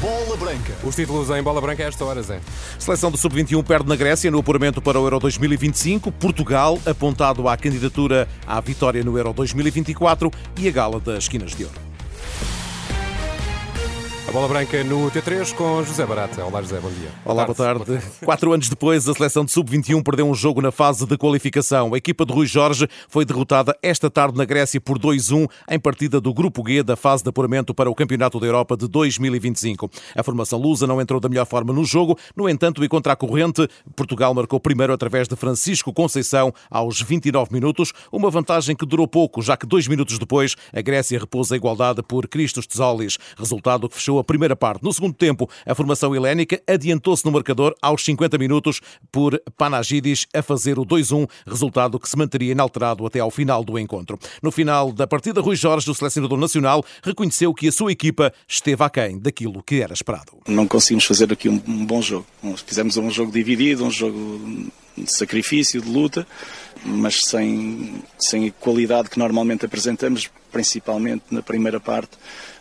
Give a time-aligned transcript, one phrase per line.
[0.00, 0.72] Bola Branca.
[0.84, 2.40] Os títulos em bola branca a esta hora, Zé.
[2.78, 6.12] Seleção do Sub-21 perde na Grécia no apuramento para o Euro 2025.
[6.12, 11.64] Portugal apontado à candidatura à vitória no Euro 2024 e a gala das esquinas de
[11.64, 11.87] ouro.
[14.28, 16.44] A bola branca no T3 com José Barata.
[16.44, 17.08] Olá, José, bom dia.
[17.24, 17.98] Olá, boa tarde.
[18.22, 21.94] Quatro anos depois, a seleção de sub-21 perdeu um jogo na fase de qualificação.
[21.94, 26.20] A equipa de Rui Jorge foi derrotada esta tarde na Grécia por 2-1 em partida
[26.20, 29.90] do Grupo G da fase de apuramento para o Campeonato da Europa de 2025.
[30.14, 33.16] A formação lusa não entrou da melhor forma no jogo, no entanto, e contra a
[33.16, 33.66] corrente,
[33.96, 39.40] Portugal marcou primeiro através de Francisco Conceição aos 29 minutos, uma vantagem que durou pouco,
[39.40, 43.94] já que dois minutos depois a Grécia repôs a igualdade por Cristos Tesolis, resultado que
[43.94, 44.82] fechou a primeira parte.
[44.82, 50.42] No segundo tempo, a formação helénica adiantou-se no marcador aos 50 minutos por Panagidis a
[50.42, 54.18] fazer o 2-1, resultado que se manteria inalterado até ao final do encontro.
[54.42, 58.82] No final da partida, Rui Jorge, o selecionador nacional, reconheceu que a sua equipa esteve
[58.82, 60.32] aquém daquilo que era esperado.
[60.46, 62.26] Não conseguimos fazer aqui um, um bom jogo.
[62.66, 66.26] Fizemos um jogo dividido, um jogo de sacrifício, de luta,
[66.84, 72.16] mas sem, sem a qualidade que normalmente apresentamos, principalmente na primeira parte,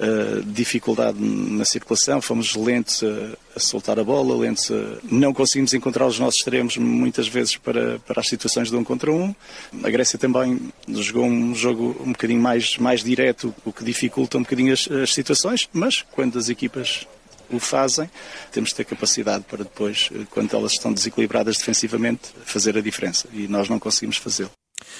[0.00, 4.98] uh, dificuldade na circulação, fomos lentos a, a, soltar a bola, lentos a...
[5.10, 9.12] não conseguimos encontrar os nossos extremos muitas vezes para, para as situações de um contra
[9.12, 9.34] um.
[9.82, 14.42] A Grécia também jogou um jogo um bocadinho mais, mais direto, o que dificulta um
[14.42, 17.06] bocadinho as, as situações, mas quando as equipas
[17.50, 18.10] o fazem,
[18.50, 23.28] temos de ter capacidade para depois, quando elas estão desequilibradas defensivamente, fazer a diferença.
[23.32, 24.50] E nós não conseguimos fazê-lo.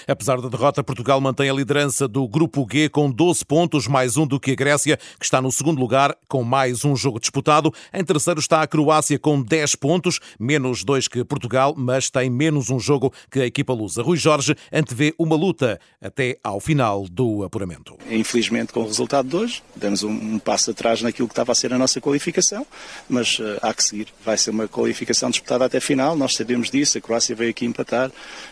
[0.07, 4.27] Apesar da derrota, Portugal mantém a liderança do Grupo G com 12 pontos, mais um
[4.27, 7.73] do que a Grécia, que está no segundo lugar com mais um jogo disputado.
[7.93, 12.71] Em terceiro está a Croácia com 10 pontos, menos dois que Portugal, mas tem menos
[12.71, 14.03] um jogo que a equipa lusa.
[14.03, 17.97] Rui Jorge antevê uma luta até ao final do apuramento.
[18.11, 21.73] Infelizmente, com o resultado de hoje, demos um, passo atrás naquilo que estava a ser
[21.73, 22.67] a nossa qualificação,
[23.09, 24.09] mas uh, há que seguir.
[24.25, 28.11] Vai ser uma qualificação disputada até final, nós sabemos disso, a Croácia veio aqui empatar.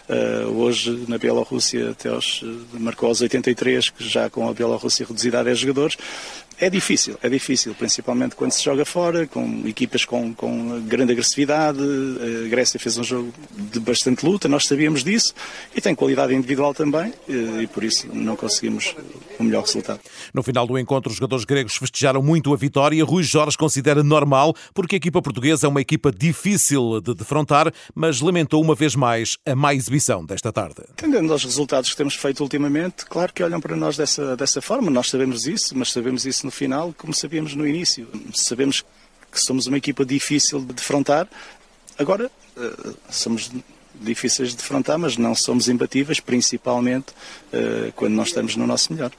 [0.08, 5.06] Uh, hoje, na Bielorrússia até aos, eh, marcou aos 83, que já com a Bielorrússia
[5.06, 5.96] reduzida a 10 jogadores.
[6.58, 11.78] É difícil, é difícil, principalmente quando se joga fora, com equipas com, com grande agressividade.
[11.80, 15.32] A Grécia fez um jogo de bastante luta, nós sabíamos disso,
[15.74, 18.94] e tem qualidade individual também, e por isso não conseguimos
[19.42, 20.00] o melhor resultado.
[20.32, 23.04] No final do encontro, os jogadores gregos festejaram muito a vitória.
[23.04, 28.20] Rui Jorge considera normal, porque a equipa portuguesa é uma equipa difícil de defrontar, mas
[28.20, 30.82] lamentou uma vez mais a má exibição desta tarde.
[30.92, 34.90] Entendendo os resultados que temos feito ultimamente, claro que olham para nós dessa, dessa forma,
[34.90, 38.06] nós sabemos isso, mas sabemos isso no final como sabíamos no início.
[38.34, 38.84] Sabemos
[39.30, 41.28] que somos uma equipa difícil de defrontar.
[41.98, 43.50] Agora, eh, somos
[43.94, 47.12] difíceis de defrontar, mas não somos imbatíveis, principalmente
[47.52, 49.12] eh, quando nós estamos no nosso melhor.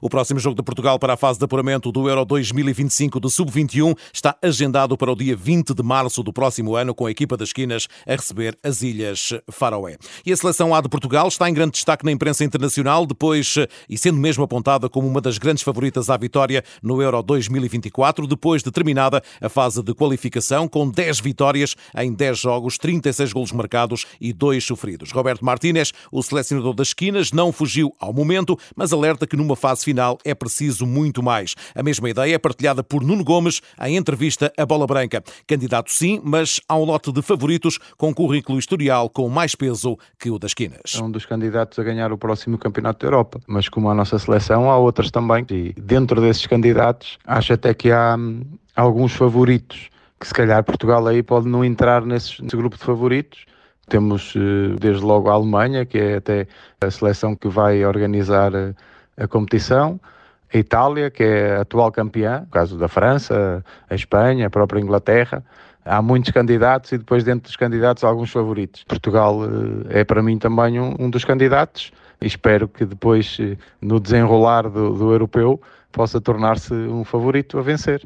[0.00, 3.96] O próximo jogo de Portugal para a fase de apuramento do Euro 2025 de Sub-21
[4.12, 7.48] está agendado para o dia 20 de março do próximo ano, com a equipa das
[7.48, 9.96] esquinas a receber as Ilhas Faroé.
[10.24, 13.54] E a seleção A de Portugal está em grande destaque na imprensa internacional, depois,
[13.88, 18.62] e sendo mesmo apontada como uma das grandes favoritas à vitória no Euro 2024, depois
[18.62, 24.06] de terminada a fase de qualificação, com 10 vitórias em 10 jogos, 36 golos marcados
[24.20, 25.12] e 2 sofridos.
[25.12, 29.79] Roberto Martínez, o selecionador das esquinas, não fugiu ao momento, mas alerta que numa fase
[29.84, 31.54] final é preciso muito mais.
[31.74, 35.22] A mesma ideia é partilhada por Nuno Gomes em entrevista à Bola Branca.
[35.46, 40.30] Candidato sim, mas há um lote de favoritos com currículo historial com mais peso que
[40.30, 40.94] o das esquinas.
[40.96, 44.18] É um dos candidatos a ganhar o próximo Campeonato da Europa, mas como a nossa
[44.18, 45.44] seleção, há outras também.
[45.50, 48.42] E dentro desses candidatos, acho até que há hum,
[48.76, 53.46] alguns favoritos que se calhar Portugal aí pode não entrar nesse, nesse grupo de favoritos.
[53.88, 56.46] Temos eh, desde logo a Alemanha, que é até
[56.80, 58.74] a seleção que vai organizar eh,
[59.20, 60.00] a competição.
[60.52, 64.80] A Itália, que é a atual campeã, no caso da França, a Espanha, a própria
[64.80, 65.44] Inglaterra.
[65.84, 68.84] Há muitos candidatos e depois dentro dos candidatos alguns favoritos.
[68.84, 73.56] Portugal eh, é para mim também um, um dos candidatos e espero que depois, eh,
[73.80, 75.60] no desenrolar do, do europeu,
[75.92, 78.02] possa tornar-se um favorito a vencer.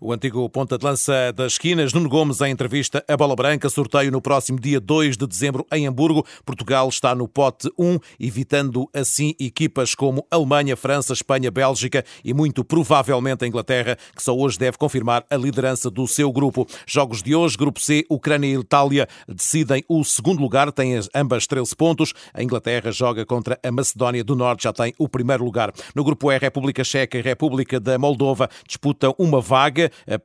[0.00, 4.10] O antigo ponta de lança das esquinas, Nuno Gomes, em entrevista a Bola Branca, sorteio
[4.10, 6.26] no próximo dia 2 de dezembro em Hamburgo.
[6.44, 12.64] Portugal está no pote 1, evitando assim equipas como Alemanha, França, Espanha, Bélgica e muito
[12.64, 16.66] provavelmente a Inglaterra, que só hoje deve confirmar a liderança do seu grupo.
[16.86, 21.74] Jogos de hoje, Grupo C, Ucrânia e Itália decidem o segundo lugar, têm ambas 13
[21.76, 22.12] pontos.
[22.34, 25.72] A Inglaterra joga contra a Macedónia do Norte, já tem o primeiro lugar.
[25.94, 29.61] No Grupo E, República Checa e República da Moldova disputam uma vaga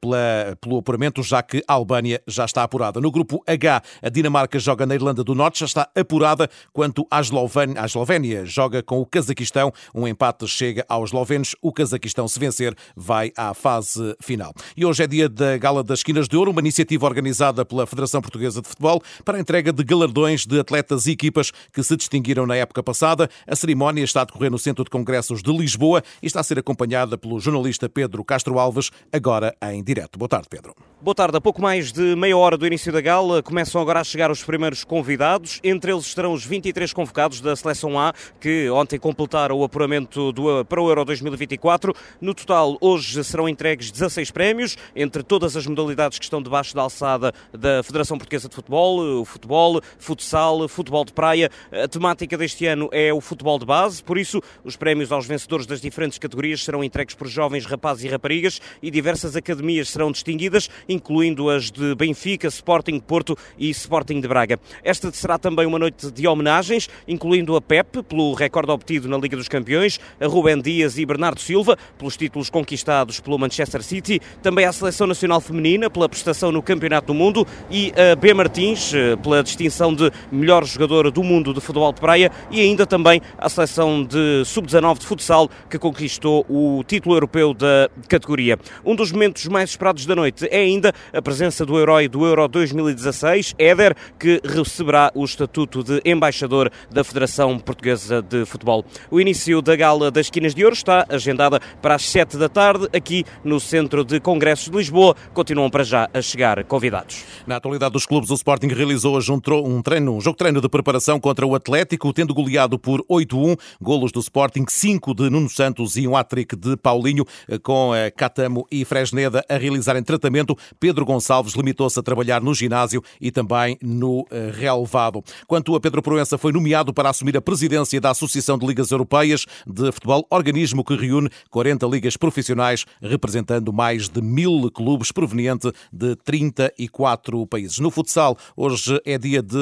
[0.01, 2.99] pela, pelo apuramento, já que a Albânia já está apurada.
[2.99, 7.19] No grupo H, a Dinamarca joga na Irlanda do Norte, já está apurada, quanto à
[7.19, 9.71] Eslovénia, Eslovénia joga com o Cazaquistão.
[9.93, 11.55] Um empate chega aos eslovenos.
[11.61, 14.53] O Cazaquistão, se vencer, vai à fase final.
[14.75, 18.21] E hoje é dia da Gala das Esquinas de Ouro, uma iniciativa organizada pela Federação
[18.21, 22.45] Portuguesa de Futebol para a entrega de galardões de atletas e equipas que se distinguiram
[22.45, 23.29] na época passada.
[23.47, 26.59] A cerimónia está a decorrer no Centro de Congressos de Lisboa e está a ser
[26.59, 30.17] acompanhada pelo jornalista Pedro Castro Alves, agora em direto.
[30.17, 30.73] Boa tarde, Pedro.
[31.07, 31.37] Boa tarde.
[31.37, 34.43] A pouco mais de meia hora do início da gala começam agora a chegar os
[34.43, 35.57] primeiros convidados.
[35.63, 40.65] Entre eles estarão os 23 convocados da Seleção A, que ontem completaram o apuramento do,
[40.65, 41.95] para o Euro 2024.
[42.19, 46.81] No total, hoje serão entregues 16 prémios, entre todas as modalidades que estão debaixo da
[46.81, 51.49] alçada da Federação Portuguesa de Futebol, o futebol, futsal, futebol de praia.
[51.71, 55.65] A temática deste ano é o futebol de base, por isso os prémios aos vencedores
[55.65, 60.69] das diferentes categorias serão entregues por jovens rapazes e raparigas e diversas academias serão distinguidas
[60.97, 64.59] incluindo as de Benfica, Sporting Porto e Sporting de Braga.
[64.83, 69.37] Esta será também uma noite de homenagens, incluindo a Pep, pelo recorde obtido na Liga
[69.37, 74.65] dos Campeões, a Rubén Dias e Bernardo Silva, pelos títulos conquistados pelo Manchester City, também
[74.65, 78.33] à Seleção Nacional Feminina, pela prestação no Campeonato do Mundo, e a B.
[78.33, 82.85] Martins, eh, pela distinção de melhor jogador do mundo de futebol de praia, e ainda
[82.85, 88.57] também à Seleção de Sub-19 de futsal, que conquistou o título europeu da categoria.
[88.83, 92.25] Um dos momentos mais esperados da noite é ainda ainda a presença do herói do
[92.25, 98.85] Euro 2016, Éder, que receberá o estatuto de embaixador da Federação Portuguesa de Futebol.
[99.09, 102.87] O início da Gala das Esquinas de Ouro está agendada para as 7 da tarde,
[102.93, 105.15] aqui no Centro de Congressos de Lisboa.
[105.33, 107.23] Continuam para já a chegar convidados.
[107.47, 110.69] Na atualidade dos clubes, o Sporting realizou hoje um, um treino, um jogo treino de
[110.69, 115.97] preparação contra o Atlético, tendo goleado por 8-1, golos do Sporting, 5 de Nuno Santos
[115.97, 121.05] e um hat-trick de Paulinho, eh, com eh, Catamo e Fresneda a realizarem tratamento Pedro
[121.05, 125.23] Gonçalves limitou-se a trabalhar no ginásio e também no eh, relevado.
[125.45, 129.45] Quanto a Pedro Proença, foi nomeado para assumir a presidência da Associação de Ligas Europeias
[129.65, 136.15] de Futebol, organismo que reúne 40 ligas profissionais, representando mais de mil clubes provenientes de
[136.17, 137.79] 34 países.
[137.79, 139.57] No futsal, hoje é dia de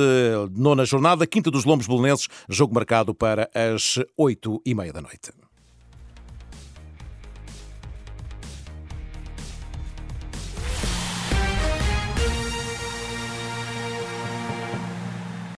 [0.55, 5.44] nona jornada, Quinta dos Lombos Belenenses, jogo marcado para as 8 e meia da noite.